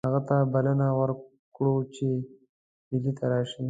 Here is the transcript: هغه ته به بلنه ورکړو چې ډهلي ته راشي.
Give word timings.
هغه 0.07 0.21
ته 0.27 0.35
به 0.41 0.49
بلنه 0.53 0.87
ورکړو 0.99 1.75
چې 1.95 2.07
ډهلي 2.87 3.11
ته 3.17 3.25
راشي. 3.31 3.59